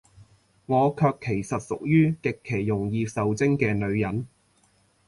[0.65, 4.25] 我卻其實屬於，極其容易受精嘅女人